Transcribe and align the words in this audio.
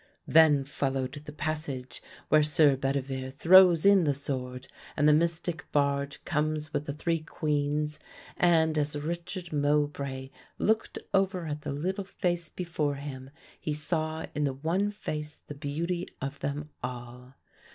Then 0.25 0.63
followed 0.63 1.11
the 1.13 1.31
passage 1.31 2.01
where 2.29 2.41
Sir 2.41 2.75
Bedivere 2.75 3.29
throws 3.29 3.85
in 3.85 4.03
the 4.03 4.15
sword 4.15 4.67
and 4.97 5.07
the 5.07 5.13
mystic 5.13 5.63
barge 5.71 6.25
comes 6.25 6.73
with 6.73 6.85
the 6.85 6.93
three 6.93 7.19
Queens, 7.19 7.99
and 8.35 8.79
as 8.79 8.95
Richard 8.97 9.53
Mowbray 9.53 10.31
looked 10.57 10.97
over 11.13 11.45
at 11.45 11.61
the 11.61 11.71
little 11.71 12.03
face 12.03 12.49
before 12.49 12.95
him 12.95 13.29
he 13.59 13.73
saw 13.75 14.25
in 14.33 14.43
the 14.43 14.53
one 14.53 14.89
face 14.89 15.43
the 15.45 15.53
beauty 15.53 16.07
of 16.19 16.39
them 16.39 16.71
all. 16.81 17.35